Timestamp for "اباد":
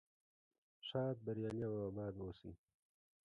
1.89-2.13